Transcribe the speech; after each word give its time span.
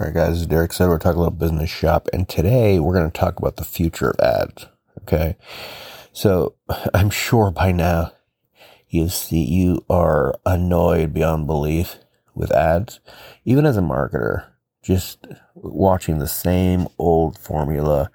All 0.00 0.06
right, 0.06 0.14
guys, 0.14 0.46
Derek 0.46 0.72
said, 0.72 0.88
we're 0.88 0.98
talking 0.98 1.20
about 1.20 1.40
business 1.40 1.70
shop, 1.70 2.08
and 2.12 2.28
today 2.28 2.78
we're 2.78 2.94
going 2.94 3.10
to 3.10 3.18
talk 3.18 3.36
about 3.36 3.56
the 3.56 3.64
future 3.64 4.10
of 4.10 4.20
ads. 4.20 4.66
Okay. 5.00 5.36
So 6.12 6.54
I'm 6.94 7.10
sure 7.10 7.50
by 7.50 7.72
now 7.72 8.12
you 8.88 9.08
see 9.08 9.42
you 9.42 9.84
are 9.90 10.36
annoyed 10.46 11.12
beyond 11.12 11.48
belief 11.48 11.98
with 12.32 12.52
ads, 12.52 13.00
even 13.44 13.66
as 13.66 13.76
a 13.76 13.80
marketer, 13.80 14.46
just 14.84 15.26
watching 15.56 16.20
the 16.20 16.28
same 16.28 16.86
old 16.96 17.36
formula 17.36 18.12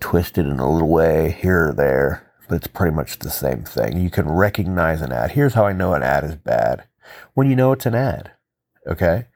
twisted 0.00 0.44
in 0.44 0.58
a 0.58 0.70
little 0.70 0.90
way 0.90 1.38
here 1.40 1.68
or 1.68 1.72
there, 1.72 2.30
but 2.46 2.56
it's 2.56 2.66
pretty 2.66 2.94
much 2.94 3.20
the 3.20 3.30
same 3.30 3.64
thing. 3.64 3.96
You 3.96 4.10
can 4.10 4.28
recognize 4.28 5.00
an 5.00 5.12
ad. 5.12 5.30
Here's 5.30 5.54
how 5.54 5.64
I 5.64 5.72
know 5.72 5.94
an 5.94 6.02
ad 6.02 6.24
is 6.24 6.36
bad 6.36 6.84
when 7.32 7.48
you 7.48 7.56
know 7.56 7.72
it's 7.72 7.86
an 7.86 7.94
ad. 7.94 8.32
Okay. 8.86 9.26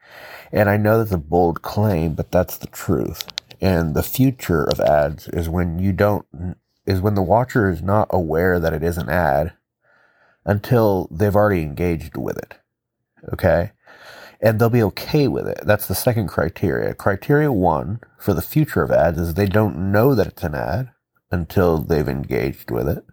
And 0.51 0.69
I 0.69 0.77
know 0.77 0.97
that's 0.97 1.11
a 1.11 1.17
bold 1.17 1.61
claim, 1.61 2.13
but 2.13 2.31
that's 2.31 2.57
the 2.57 2.67
truth. 2.67 3.23
And 3.61 3.93
the 3.93 4.03
future 4.03 4.63
of 4.63 4.79
ads 4.79 5.27
is 5.29 5.47
when 5.47 5.79
you 5.79 5.93
don't, 5.93 6.25
is 6.85 6.99
when 6.99 7.15
the 7.15 7.21
watcher 7.21 7.69
is 7.69 7.81
not 7.81 8.07
aware 8.09 8.59
that 8.59 8.73
it 8.73 8.83
is 8.83 8.97
an 8.97 9.09
ad 9.09 9.53
until 10.45 11.07
they've 11.11 11.35
already 11.35 11.61
engaged 11.61 12.17
with 12.17 12.37
it. 12.37 12.55
Okay. 13.31 13.71
And 14.41 14.59
they'll 14.59 14.71
be 14.71 14.83
okay 14.83 15.27
with 15.27 15.47
it. 15.47 15.59
That's 15.63 15.87
the 15.87 15.93
second 15.93 16.27
criteria. 16.27 16.95
Criteria 16.95 17.51
one 17.51 17.99
for 18.17 18.33
the 18.33 18.41
future 18.41 18.81
of 18.81 18.91
ads 18.91 19.19
is 19.19 19.33
they 19.35 19.45
don't 19.45 19.91
know 19.91 20.15
that 20.15 20.27
it's 20.27 20.43
an 20.43 20.55
ad 20.55 20.89
until 21.29 21.77
they've 21.77 22.09
engaged 22.09 22.71
with 22.71 22.89
it. 22.89 23.05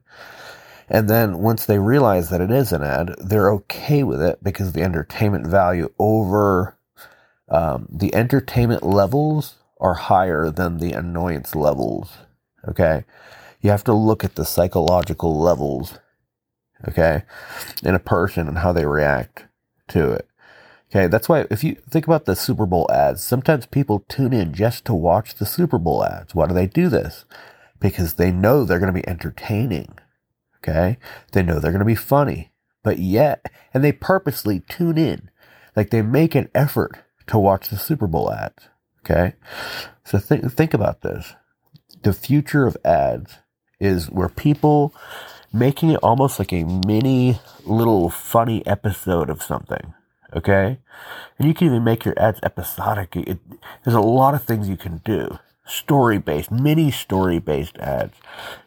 And 0.90 1.08
then 1.08 1.38
once 1.38 1.66
they 1.66 1.78
realize 1.78 2.30
that 2.30 2.40
it 2.40 2.50
is 2.50 2.72
an 2.72 2.82
ad, 2.82 3.14
they're 3.18 3.52
okay 3.52 4.02
with 4.02 4.22
it 4.22 4.42
because 4.42 4.72
the 4.72 4.82
entertainment 4.82 5.46
value 5.46 5.92
over 5.98 6.78
um, 7.50 7.88
the 7.90 8.14
entertainment 8.14 8.82
levels 8.82 9.56
are 9.80 9.94
higher 9.94 10.50
than 10.50 10.78
the 10.78 10.92
annoyance 10.92 11.54
levels. 11.54 12.12
Okay. 12.66 13.04
You 13.60 13.70
have 13.70 13.84
to 13.84 13.92
look 13.92 14.24
at 14.24 14.34
the 14.34 14.44
psychological 14.44 15.38
levels, 15.38 15.98
okay, 16.88 17.22
in 17.82 17.94
a 17.94 18.00
person 18.00 18.46
and 18.46 18.58
how 18.58 18.72
they 18.72 18.86
react 18.86 19.46
to 19.88 20.12
it. 20.12 20.28
Okay. 20.90 21.06
That's 21.06 21.28
why 21.28 21.46
if 21.50 21.64
you 21.64 21.76
think 21.88 22.06
about 22.06 22.24
the 22.24 22.36
Super 22.36 22.66
Bowl 22.66 22.88
ads, 22.90 23.22
sometimes 23.22 23.66
people 23.66 24.04
tune 24.08 24.32
in 24.32 24.54
just 24.54 24.84
to 24.86 24.94
watch 24.94 25.34
the 25.34 25.46
Super 25.46 25.78
Bowl 25.78 26.04
ads. 26.04 26.34
Why 26.34 26.46
do 26.46 26.54
they 26.54 26.66
do 26.66 26.88
this? 26.88 27.24
Because 27.80 28.14
they 28.14 28.30
know 28.30 28.64
they're 28.64 28.78
going 28.78 28.92
to 28.92 29.00
be 29.00 29.08
entertaining. 29.08 29.98
Okay. 30.62 30.98
They 31.32 31.42
know 31.42 31.58
they're 31.58 31.72
going 31.72 31.80
to 31.80 31.84
be 31.84 31.94
funny, 31.94 32.52
but 32.82 32.98
yet, 32.98 33.46
and 33.72 33.82
they 33.82 33.92
purposely 33.92 34.60
tune 34.68 34.98
in. 34.98 35.30
Like 35.76 35.90
they 35.90 36.02
make 36.02 36.34
an 36.34 36.50
effort 36.54 36.98
to 37.28 37.38
watch 37.38 37.68
the 37.68 37.76
Super 37.76 38.06
Bowl 38.06 38.32
ads. 38.32 38.68
Okay. 39.00 39.34
So 40.04 40.18
think, 40.18 40.52
think 40.52 40.74
about 40.74 41.02
this. 41.02 41.34
The 42.02 42.12
future 42.12 42.66
of 42.66 42.76
ads 42.84 43.36
is 43.80 44.10
where 44.10 44.28
people 44.28 44.94
making 45.52 45.90
it 45.90 46.00
almost 46.02 46.38
like 46.38 46.52
a 46.52 46.64
mini 46.64 47.40
little 47.64 48.10
funny 48.10 48.66
episode 48.66 49.30
of 49.30 49.42
something. 49.42 49.94
Okay. 50.34 50.78
And 51.38 51.48
you 51.48 51.54
can 51.54 51.68
even 51.68 51.84
make 51.84 52.04
your 52.04 52.18
ads 52.18 52.40
episodic. 52.42 53.16
It, 53.16 53.38
there's 53.84 53.94
a 53.96 54.00
lot 54.00 54.34
of 54.34 54.44
things 54.44 54.68
you 54.68 54.76
can 54.76 54.98
do. 55.04 55.38
Story 55.68 56.18
based, 56.18 56.50
mini 56.50 56.90
story 56.90 57.38
based 57.38 57.76
ads, 57.78 58.16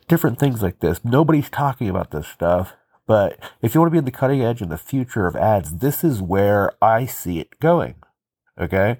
different 0.08 0.40
things 0.40 0.62
like 0.62 0.80
this. 0.80 1.04
Nobody's 1.04 1.50
talking 1.50 1.90
about 1.90 2.12
this 2.12 2.28
stuff. 2.28 2.74
But 3.08 3.40
if 3.62 3.74
you 3.74 3.82
want 3.82 3.90
to 3.90 3.92
be 3.92 3.98
in 3.98 4.06
the 4.06 4.12
cutting 4.12 4.42
edge 4.42 4.62
in 4.62 4.70
the 4.70 4.78
future 4.78 5.28
of 5.28 5.36
ads, 5.36 5.78
this 5.78 6.04
is 6.04 6.22
where 6.22 6.72
I 6.82 7.06
see 7.06 7.40
it 7.40 7.60
going. 7.60 7.96
Okay. 8.60 8.98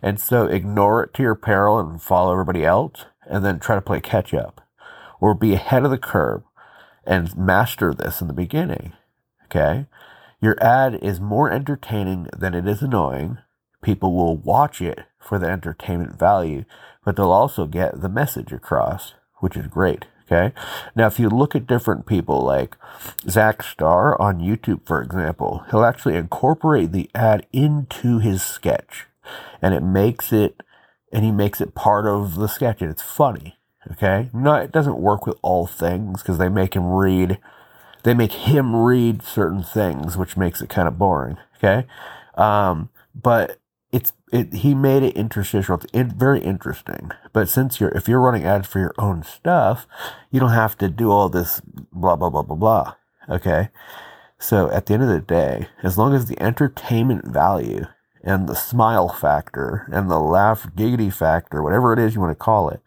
And 0.00 0.20
so 0.20 0.46
ignore 0.46 1.02
it 1.04 1.14
to 1.14 1.22
your 1.22 1.34
peril 1.34 1.78
and 1.78 2.00
follow 2.00 2.32
everybody 2.32 2.64
else 2.64 3.04
and 3.28 3.44
then 3.44 3.58
try 3.58 3.74
to 3.74 3.80
play 3.80 4.00
catch 4.00 4.32
up 4.32 4.66
or 5.20 5.34
be 5.34 5.54
ahead 5.54 5.84
of 5.84 5.90
the 5.90 5.98
curve 5.98 6.42
and 7.04 7.36
master 7.36 7.92
this 7.92 8.20
in 8.20 8.28
the 8.28 8.32
beginning. 8.32 8.92
Okay. 9.46 9.86
Your 10.40 10.56
ad 10.62 10.98
is 11.02 11.20
more 11.20 11.50
entertaining 11.50 12.28
than 12.36 12.54
it 12.54 12.66
is 12.66 12.82
annoying. 12.82 13.38
People 13.82 14.14
will 14.14 14.36
watch 14.36 14.80
it 14.80 15.00
for 15.18 15.38
the 15.38 15.48
entertainment 15.48 16.18
value, 16.18 16.64
but 17.04 17.16
they'll 17.16 17.30
also 17.30 17.66
get 17.66 18.00
the 18.00 18.08
message 18.08 18.52
across, 18.52 19.14
which 19.38 19.56
is 19.56 19.66
great. 19.66 20.06
Okay. 20.30 20.54
Now, 20.94 21.08
if 21.08 21.18
you 21.18 21.28
look 21.28 21.56
at 21.56 21.66
different 21.66 22.06
people 22.06 22.42
like 22.42 22.76
Zach 23.28 23.64
Star 23.64 24.20
on 24.20 24.38
YouTube, 24.38 24.86
for 24.86 25.02
example, 25.02 25.64
he'll 25.70 25.84
actually 25.84 26.14
incorporate 26.14 26.92
the 26.92 27.10
ad 27.14 27.46
into 27.52 28.20
his 28.20 28.42
sketch 28.42 29.06
and 29.60 29.74
it 29.74 29.82
makes 29.82 30.32
it, 30.32 30.62
and 31.12 31.24
he 31.24 31.32
makes 31.32 31.60
it 31.60 31.74
part 31.74 32.06
of 32.06 32.36
the 32.36 32.46
sketch 32.46 32.80
and 32.80 32.90
it's 32.90 33.02
funny. 33.02 33.58
Okay. 33.90 34.30
No, 34.32 34.54
it 34.54 34.70
doesn't 34.70 34.98
work 34.98 35.26
with 35.26 35.36
all 35.42 35.66
things 35.66 36.22
because 36.22 36.38
they 36.38 36.48
make 36.48 36.74
him 36.74 36.86
read, 36.92 37.38
they 38.04 38.14
make 38.14 38.32
him 38.32 38.76
read 38.76 39.22
certain 39.22 39.64
things, 39.64 40.16
which 40.16 40.36
makes 40.36 40.62
it 40.62 40.68
kind 40.68 40.86
of 40.86 40.96
boring. 40.96 41.38
Okay. 41.56 41.88
Um, 42.36 42.90
but 43.14 43.58
it 44.32 44.54
he 44.54 44.74
made 44.74 45.02
it 45.02 45.16
interstitial. 45.16 45.80
It's 45.92 46.12
very 46.12 46.40
interesting. 46.40 47.10
But 47.32 47.48
since 47.48 47.80
you're 47.80 47.90
if 47.90 48.08
you're 48.08 48.20
running 48.20 48.44
ads 48.44 48.68
for 48.68 48.78
your 48.78 48.94
own 48.98 49.22
stuff 49.22 49.86
you 50.30 50.40
don't 50.40 50.50
have 50.50 50.78
to 50.78 50.88
do 50.88 51.10
all 51.10 51.28
this 51.28 51.60
blah 51.92 52.16
blah 52.16 52.30
blah 52.30 52.42
blah 52.42 52.56
blah. 52.56 52.94
Okay? 53.28 53.68
So 54.38 54.70
at 54.70 54.86
the 54.86 54.94
end 54.94 55.02
of 55.02 55.08
the 55.08 55.20
day 55.20 55.68
as 55.82 55.98
long 55.98 56.14
as 56.14 56.26
the 56.26 56.40
entertainment 56.40 57.26
value 57.26 57.86
and 58.22 58.48
the 58.48 58.54
smile 58.54 59.08
factor 59.08 59.88
and 59.92 60.10
the 60.10 60.20
laugh 60.20 60.66
giggity 60.76 61.12
factor 61.12 61.62
whatever 61.62 61.92
it 61.92 61.98
is 61.98 62.14
you 62.14 62.20
want 62.20 62.30
to 62.30 62.44
call 62.44 62.68
it 62.68 62.80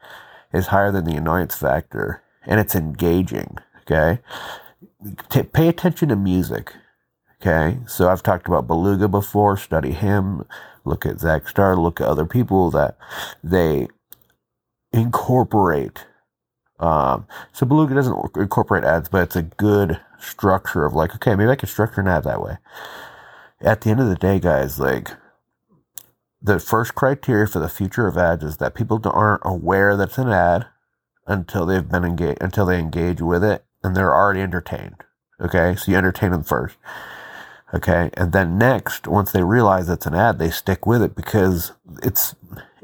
is 0.53 0.67
higher 0.67 0.91
than 0.91 1.05
the 1.05 1.15
annoyance 1.15 1.55
factor 1.55 2.21
and 2.45 2.59
it's 2.59 2.75
engaging 2.75 3.57
okay? 3.81 4.21
T- 5.29 5.43
pay 5.43 5.67
attention 5.67 6.09
to 6.09 6.15
music 6.15 6.73
okay? 7.41 7.79
So 7.87 8.09
i've 8.09 8.23
talked 8.23 8.47
about 8.47 8.67
beluga 8.67 9.07
before 9.07 9.57
study 9.57 9.91
him 9.91 10.45
look 10.85 11.05
at 11.05 11.19
Zach 11.19 11.47
Star, 11.47 11.75
look 11.75 12.01
at 12.01 12.07
other 12.07 12.25
people 12.25 12.71
that 12.71 12.97
they 13.43 13.87
incorporate. 14.91 16.05
Um, 16.79 17.27
so 17.51 17.65
Beluga 17.65 17.95
doesn't 17.95 18.35
incorporate 18.35 18.83
ads, 18.83 19.09
but 19.09 19.23
it's 19.23 19.35
a 19.35 19.43
good 19.43 19.99
structure 20.19 20.85
of 20.85 20.93
like, 20.93 21.15
okay, 21.15 21.35
maybe 21.35 21.51
I 21.51 21.55
can 21.55 21.69
structure 21.69 22.01
an 22.01 22.07
ad 22.07 22.23
that 22.23 22.41
way. 22.41 22.57
At 23.61 23.81
the 23.81 23.89
end 23.89 23.99
of 23.99 24.09
the 24.09 24.15
day, 24.15 24.39
guys, 24.39 24.79
like 24.79 25.11
the 26.41 26.59
first 26.59 26.95
criteria 26.95 27.47
for 27.47 27.59
the 27.59 27.69
future 27.69 28.07
of 28.07 28.17
ads 28.17 28.43
is 28.43 28.57
that 28.57 28.75
people 28.75 28.99
aren't 29.05 29.41
aware 29.45 29.95
that 29.95 30.09
it's 30.09 30.17
an 30.17 30.29
ad 30.29 30.67
until 31.25 31.65
they've 31.65 31.87
been 31.87 32.03
engaged, 32.03 32.41
until 32.41 32.65
they 32.65 32.77
engage 32.77 33.21
with 33.21 33.43
it 33.43 33.63
and 33.81 33.95
they're 33.95 34.13
already 34.13 34.41
entertained. 34.41 35.03
Okay. 35.39 35.75
So 35.75 35.91
you 35.91 35.97
entertain 35.97 36.31
them 36.31 36.43
first. 36.43 36.75
Okay. 37.73 38.11
And 38.13 38.31
then 38.31 38.57
next, 38.57 39.07
once 39.07 39.31
they 39.31 39.43
realize 39.43 39.89
it's 39.89 40.05
an 40.05 40.13
ad, 40.15 40.37
they 40.37 40.51
stick 40.51 40.85
with 40.85 41.01
it 41.01 41.15
because 41.15 41.73
it's, 42.03 42.35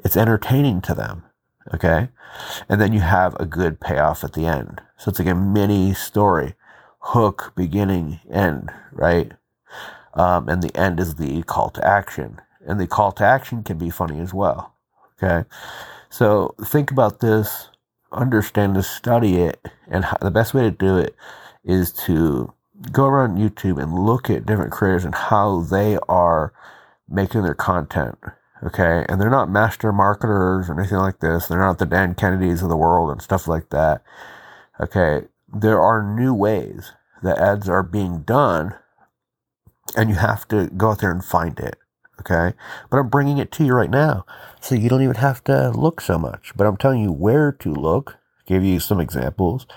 it's 0.04 0.18
entertaining 0.18 0.82
to 0.82 0.94
them. 0.96 1.24
Okay. 1.74 2.10
And 2.68 2.82
then 2.82 2.94
you 2.94 3.02
have 3.02 3.36
a 3.40 3.46
good 3.46 3.80
payoff 3.80 4.24
at 4.24 4.34
the 4.34 4.46
end. 4.46 4.82
So 4.98 5.10
it's 5.10 5.20
like 5.20 5.28
a 5.28 5.36
mini 5.36 5.94
story, 5.94 6.56
hook, 7.00 7.54
beginning, 7.56 8.20
end, 8.32 8.72
right? 8.92 9.34
Um, 10.14 10.50
and 10.50 10.62
the 10.64 10.76
end 10.76 11.00
is 11.00 11.16
the 11.16 11.44
call 11.44 11.70
to 11.72 11.88
action. 11.88 12.42
And 12.66 12.80
the 12.80 12.88
call 12.88 13.12
to 13.14 13.24
action 13.24 13.64
can 13.64 13.78
be 13.78 13.90
funny 13.90 14.20
as 14.20 14.34
well. 14.34 14.74
Okay. 15.22 15.48
So 16.10 16.56
think 16.64 16.92
about 16.92 17.20
this, 17.20 17.70
understand 18.12 18.76
this, 18.76 18.90
study 18.90 19.38
it. 19.38 19.64
And 19.88 20.06
how, 20.06 20.18
the 20.20 20.32
best 20.32 20.54
way 20.54 20.64
to 20.64 20.72
do 20.72 20.98
it 20.98 21.16
is 21.64 21.92
to 21.92 22.54
go 22.92 23.06
around 23.06 23.38
YouTube 23.38 23.82
and 23.82 23.94
look 23.94 24.30
at 24.30 24.46
different 24.46 24.72
creators 24.72 25.06
and 25.06 25.16
how 25.16 25.62
they 25.62 25.98
are 26.08 26.54
making 27.08 27.44
their 27.44 27.56
content. 27.56 28.18
Okay. 28.64 29.06
And 29.08 29.20
they're 29.20 29.30
not 29.30 29.50
master 29.50 29.92
marketers 29.92 30.70
or 30.70 30.80
anything 30.80 30.98
like 30.98 31.20
this. 31.20 31.48
They're 31.48 31.60
not 31.60 31.80
the 31.80 31.86
Dan 31.86 32.16
Kennedys 32.16 32.62
of 32.62 32.70
the 32.70 32.78
world 32.78 33.10
and 33.12 33.22
stuff 33.22 33.48
like 33.48 33.70
that. 33.70 34.04
Okay. 34.80 35.28
There 35.54 35.82
are 35.82 36.04
new 36.04 36.34
ways 36.34 36.92
that 37.24 37.38
ads 37.38 37.68
are 37.68 37.84
being 37.84 38.22
done 38.22 38.76
and 39.98 40.10
you 40.10 40.16
have 40.16 40.48
to 40.50 40.68
go 40.68 40.92
out 40.92 41.00
there 41.00 41.12
and 41.12 41.24
find 41.24 41.60
it. 41.60 41.78
Okay. 42.20 42.54
But 42.90 42.98
I'm 42.98 43.10
bringing 43.10 43.38
it 43.38 43.52
to 43.54 43.66
you 43.66 43.74
right 43.74 43.90
now. 43.90 44.26
So 44.62 44.76
you 44.76 44.90
don't 44.90 45.04
even 45.04 45.16
have 45.16 45.44
to 45.46 45.72
look 45.72 46.02
so 46.02 46.18
much, 46.18 46.52
but 46.56 46.68
I'm 46.68 46.78
telling 46.78 47.02
you 47.02 47.12
where 47.12 47.52
to 47.54 47.74
look. 47.74 48.18
Give 48.46 48.64
you 48.64 48.80
some 48.80 49.00
examples. 49.00 49.68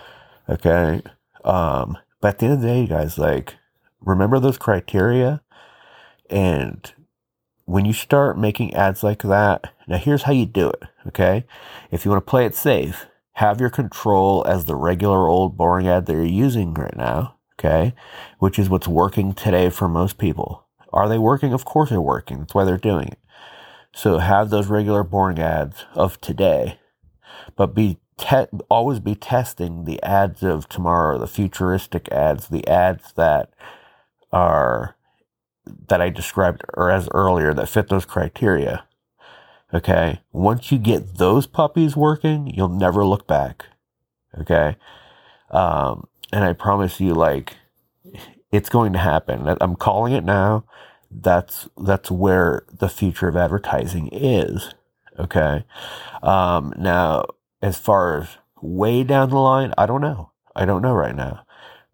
Okay. 0.49 1.03
Um, 1.45 1.99
but 2.23 2.29
at 2.29 2.39
the 2.39 2.47
end 2.47 2.55
of 2.55 2.61
the 2.63 2.69
day, 2.69 2.87
guys, 2.87 3.19
like, 3.19 3.57
remember 4.01 4.39
those 4.39 4.57
criteria. 4.57 5.43
And 6.31 6.91
when 7.65 7.85
you 7.85 7.93
start 7.93 8.39
making 8.39 8.73
ads 8.75 9.03
like 9.03 9.23
that, 9.23 9.73
now 9.87 9.99
here's 9.99 10.23
how 10.23 10.33
you 10.33 10.47
do 10.47 10.71
it. 10.71 10.85
Okay. 11.09 11.45
If 11.91 12.05
you 12.05 12.13
want 12.13 12.25
to 12.25 12.31
play 12.31 12.47
it 12.47 12.55
safe, 12.55 13.07
have 13.33 13.61
your 13.61 13.71
control 13.71 14.45
as 14.47 14.65
the 14.65 14.77
regular 14.77 15.27
old 15.27 15.57
boring 15.57 15.89
ad 15.89 16.07
that 16.07 16.13
you're 16.13 16.25
using 16.25 16.73
right 16.75 16.97
now. 16.97 17.37
Okay. 17.59 17.93
Which 18.39 18.59
is 18.59 18.71
what's 18.71 18.89
working 18.89 19.35
today 19.35 19.69
for 19.69 19.89
most 19.89 20.17
people. 20.17 20.67
Are 20.93 21.09
they 21.09 21.19
working? 21.19 21.53
Of 21.53 21.65
course 21.65 21.91
they're 21.91 22.01
working. 22.01 22.39
That's 22.39 22.55
why 22.55 22.65
they're 22.65 22.79
doing 22.79 23.09
it. 23.09 23.19
So 23.95 24.19
have 24.19 24.51
those 24.51 24.69
regular 24.69 25.03
boring 25.03 25.41
ads 25.41 25.85
of 25.95 26.21
today, 26.21 26.79
but 27.57 27.75
be 27.75 27.99
te- 28.23 28.57
always 28.71 29.01
be 29.01 29.15
testing 29.15 29.85
the 29.85 30.03
ads 30.03 30.43
of 30.43 30.69
tomorrow, 30.69 31.19
the 31.19 31.27
futuristic 31.27 32.09
ads, 32.11 32.49
the 32.49 32.67
ads 32.69 33.13
that 33.15 33.53
are 34.33 34.97
that 35.89 36.01
I 36.01 36.09
described 36.09 36.63
or 36.75 36.91
as 36.91 37.09
earlier 37.13 37.53
that 37.55 37.69
fit 37.69 37.89
those 37.89 38.05
criteria. 38.05 38.85
Okay. 39.75 40.21
Once 40.33 40.71
you 40.71 40.79
get 40.79 41.19
those 41.19 41.47
puppies 41.47 41.97
working, 41.97 42.47
you'll 42.47 42.69
never 42.69 43.05
look 43.05 43.27
back. 43.27 43.67
Okay. 44.39 44.77
Um, 45.51 46.09
and 46.33 46.45
I 46.45 46.53
promise 46.53 47.01
you, 47.01 47.15
like, 47.15 47.57
it's 48.51 48.69
going 48.69 48.93
to 48.93 48.99
happen. 48.99 49.57
I'm 49.61 49.77
calling 49.77 50.13
it 50.13 50.25
now. 50.25 50.65
That's, 51.11 51.69
that's 51.79 52.11
where 52.11 52.65
the 52.73 52.89
future 52.89 53.29
of 53.29 53.37
advertising 53.37 54.09
is. 54.13 54.75
Okay. 55.19 55.65
Um, 56.23 56.73
now, 56.77 57.27
as 57.63 57.79
far 57.79 58.21
as 58.21 58.29
way 58.61 59.05
down 59.05 59.31
the 59.31 59.39
line, 59.39 59.73
I 59.79 59.87
don't 59.87 60.01
know. 60.01 60.33
I 60.55 60.65
don't 60.65 60.83
know 60.83 60.95
right 60.95 61.15
now. 61.15 61.45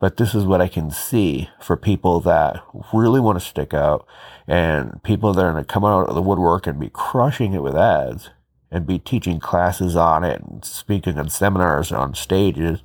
But 0.00 0.16
this 0.16 0.34
is 0.34 0.44
what 0.44 0.60
I 0.60 0.68
can 0.68 0.90
see 0.90 1.48
for 1.60 1.76
people 1.76 2.20
that 2.20 2.62
really 2.92 3.20
want 3.20 3.38
to 3.38 3.44
stick 3.44 3.74
out 3.74 4.06
and 4.46 5.02
people 5.02 5.32
that 5.32 5.44
are 5.44 5.52
going 5.52 5.64
to 5.64 5.72
come 5.72 5.84
out 5.84 6.08
of 6.08 6.14
the 6.14 6.22
woodwork 6.22 6.66
and 6.66 6.78
be 6.78 6.90
crushing 6.90 7.52
it 7.52 7.62
with 7.62 7.76
ads 7.76 8.30
and 8.70 8.86
be 8.86 8.98
teaching 8.98 9.40
classes 9.40 9.96
on 9.96 10.24
it 10.24 10.40
and 10.40 10.64
speaking 10.64 11.18
on 11.18 11.28
seminars 11.28 11.90
on 11.90 12.14
stages 12.14 12.80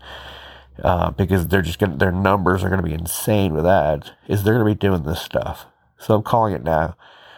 uh, 0.82 1.12
because 1.12 1.48
they're 1.48 1.62
just 1.62 1.78
going 1.78 2.00
their 2.00 2.12
numbers 2.12 2.64
are 2.64 2.70
going 2.70 2.82
to 2.82 2.88
be 2.88 2.94
insane 2.94 3.54
with 3.54 3.66
ads 3.66 4.12
is 4.28 4.44
they're 4.44 4.56
going 4.56 4.66
to 4.66 4.74
be 4.74 4.88
doing 4.88 5.04
this 5.04 5.22
stuff. 5.22 5.68
So 6.00 6.16
I'm 6.16 6.24
calling 6.24 6.54
it 6.54 6.64
now. 6.64 6.98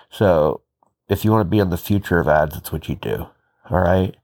So 0.10 0.62
if 1.10 1.26
you 1.26 1.32
want 1.32 1.42
to 1.42 1.50
be 1.50 1.60
in 1.60 1.70
the 1.70 1.78
future 1.78 2.20
of 2.20 2.30
ads, 2.30 2.56
that's 2.56 2.72
what 2.72 2.88
you 2.88 2.96
do. 2.96 3.28
All 3.70 3.80
right. 3.82 4.16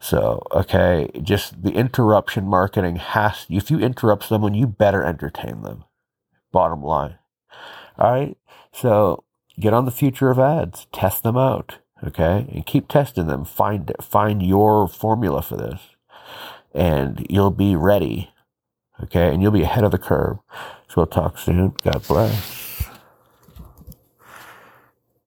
So, 0.00 0.42
okay, 0.52 1.10
just 1.22 1.62
the 1.62 1.72
interruption 1.72 2.46
marketing 2.46 2.96
has, 2.96 3.46
if 3.50 3.70
you 3.70 3.78
interrupt 3.78 4.24
someone, 4.24 4.54
you 4.54 4.66
better 4.66 5.02
entertain 5.02 5.62
them. 5.62 5.84
Bottom 6.52 6.82
line. 6.82 7.18
All 7.98 8.12
right. 8.12 8.36
So 8.72 9.24
get 9.58 9.74
on 9.74 9.84
the 9.84 9.90
future 9.90 10.30
of 10.30 10.38
ads, 10.38 10.86
test 10.92 11.22
them 11.24 11.36
out. 11.36 11.78
Okay. 12.04 12.46
And 12.52 12.64
keep 12.64 12.86
testing 12.86 13.26
them. 13.26 13.44
Find, 13.44 13.92
find 14.00 14.40
your 14.40 14.86
formula 14.86 15.42
for 15.42 15.56
this 15.56 15.80
and 16.72 17.26
you'll 17.28 17.50
be 17.50 17.74
ready. 17.74 18.30
Okay. 19.02 19.32
And 19.32 19.42
you'll 19.42 19.52
be 19.52 19.62
ahead 19.62 19.84
of 19.84 19.90
the 19.90 19.98
curve. 19.98 20.38
So 20.88 20.94
we'll 20.96 21.06
talk 21.06 21.38
soon. 21.38 21.74
God 21.82 22.06
bless. 22.06 22.57